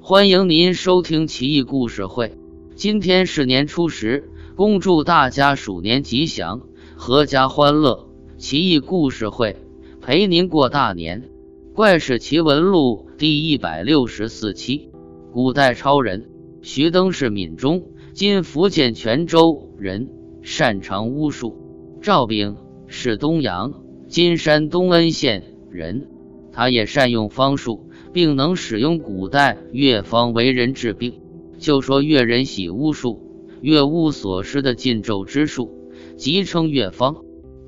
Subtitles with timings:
[0.00, 2.36] 欢迎您收听奇异故事会。
[2.74, 6.62] 今天是年初十，恭祝大家鼠年吉祥，
[6.98, 8.08] 阖家欢乐。
[8.36, 9.56] 奇异故事会
[10.00, 11.30] 陪您过大年。
[11.74, 14.90] 怪事奇闻录第一百六十四期：
[15.32, 16.30] 古代超人
[16.62, 20.10] 徐登是闽中（今福建泉州）人，
[20.42, 21.56] 擅长巫术。
[22.02, 22.56] 赵炳
[22.86, 23.72] 是东阳
[24.08, 26.08] （今山东恩县）人，
[26.52, 27.88] 他也善用方术。
[28.14, 31.20] 并能使用古代乐方为人治病。
[31.58, 33.20] 就说越人喜巫术，
[33.60, 37.16] 乐巫所施的禁咒之术，即称乐方。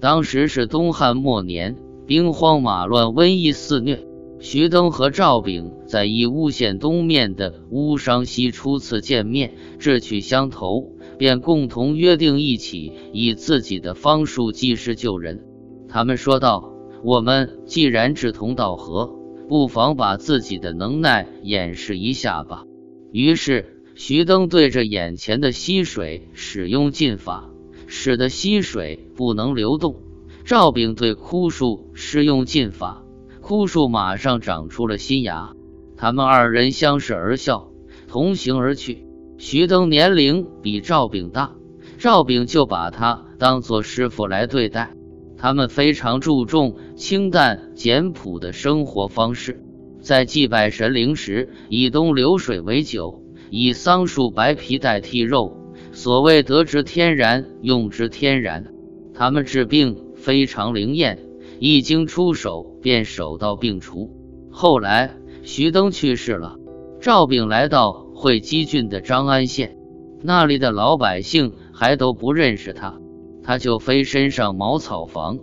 [0.01, 1.77] 当时是东汉末年，
[2.07, 4.07] 兵荒马乱，瘟疫肆虐。
[4.39, 15.43] 徐登和赵炳在义乌县东面的乌商溪初次见面，志趣相投，便共同约定一起以自己的方术济世救人。
[15.89, 16.71] 他们说道
[17.03, 19.16] ：“我们既然志同道合。”
[19.49, 22.65] 不妨把自己的能耐演示一下吧。
[23.13, 27.51] 于是，徐登对着眼前的溪水使用禁法，
[27.87, 29.97] 使得溪水不能流动。
[30.45, 33.03] 赵炳对枯树施用禁法，
[33.41, 35.53] 枯树马上长出了新芽。
[35.97, 37.71] 他们二人相视而笑，
[38.07, 39.07] 同行而去。
[39.39, 41.55] 徐登年龄比赵炳大，
[41.99, 44.93] 赵炳就把他当做师傅来对待。
[45.39, 49.63] 他们非常注重清淡简朴的生活方式，
[50.01, 55.59] 在祭拜神灵时，以东流水为酒，以桑树白皮代替肉。
[55.93, 58.73] 所谓得之天然，用之天然。
[59.13, 61.19] 他们治病非常灵验，
[61.61, 64.11] 一经出手便手到病除。
[64.51, 66.57] 后来徐登去世了，
[66.99, 69.77] 赵炳来到会稽郡的张安县，
[70.23, 72.99] 那里的老百姓还都不认识他。
[73.43, 75.39] 他就飞身上茅草房，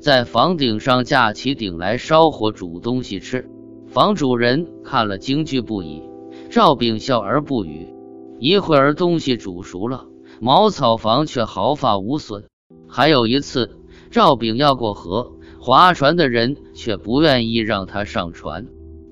[0.00, 3.48] 在房顶上架起顶来烧火煮东西吃。
[3.88, 6.02] 房主人看了惊惧不已，
[6.50, 7.88] 赵炳笑而不语。
[8.38, 10.06] 一会儿东西煮熟了，
[10.40, 12.44] 茅草房却毫发无损。
[12.86, 13.78] 还有一次，
[14.10, 18.66] 赵炳要过河，划船的人却不愿意让他上船，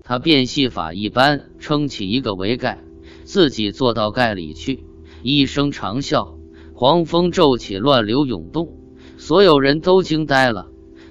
[0.04, 2.84] 他变戏法一般撑起一个桅盖，
[3.24, 4.84] 自己坐到盖里去，
[5.22, 6.36] 一声长啸。
[6.74, 8.76] 狂风骤起，乱流涌动，
[9.16, 10.68] 所有人都惊呆了。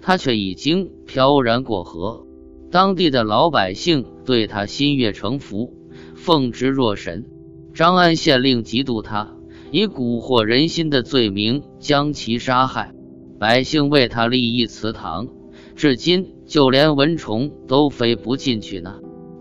[0.07, 2.27] 他却已经飘然过河，
[2.69, 5.73] 当地的老百姓对他心悦诚服，
[6.13, 7.25] 奉之若神。
[7.73, 9.35] 张安县令嫉妒他，
[9.71, 12.93] 以蛊惑人心的罪名将其杀害。
[13.39, 15.27] 百姓为他立一祠堂，
[15.75, 18.99] 至今就连蚊虫都飞不进去呢。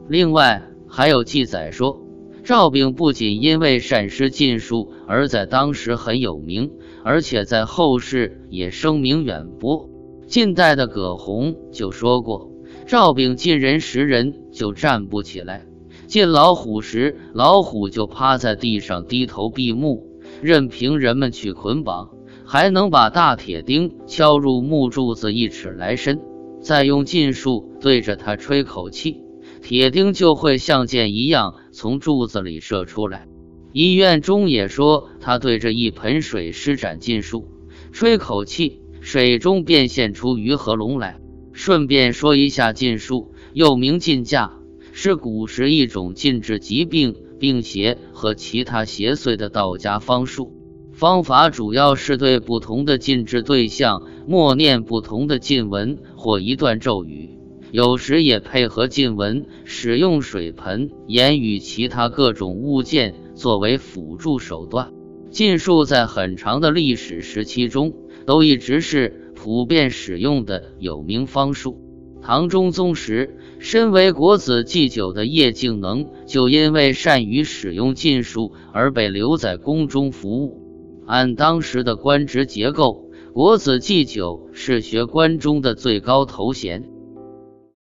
[0.08, 2.00] 另外还有记载说。
[2.42, 6.72] 赵炳不仅因为善施禁术而在当时很有名，
[7.02, 9.90] 而且在后世也声名远播。
[10.26, 12.50] 近代的葛洪就说过
[12.86, 15.60] ：“赵炳进人时，人就站不起来；
[16.06, 20.06] 进老虎时，老虎就趴在地上低头闭目，
[20.42, 22.10] 任凭人们去捆绑，
[22.44, 26.20] 还能把大铁钉敲入木柱子一尺来深，
[26.60, 29.20] 再用禁术对着他吹口气。”
[29.62, 33.26] 铁钉就会像箭一样从柱子里射出来。
[33.72, 37.48] 医院中也说，他对着一盆水施展禁术，
[37.90, 41.20] 吹口气，水中便现出鱼和龙来。
[41.52, 44.52] 顺便说一下，禁术又名禁驾，
[44.92, 50.54] 是古时一种禁治疾病、病邪和其他邪祟的道家方术。
[50.94, 57.38] 方法主要是对不同的禁制对象默念不同的禁文或一段咒语。
[57.72, 64.92] 有时也配合禁文，使用水盆、言语、其他各种物件作为辅助手段。
[65.30, 67.92] 禁术在很长的历史时期中
[68.26, 71.80] 都一直是普遍使用的有名方术。
[72.22, 80.62] 唐中宗时，身为国子祭酒的叶敬能就因为善于使用禁术而被留在宫中服务。
[81.06, 86.88] 按当时的官职结构，国子祭酒是学官中的最高头衔。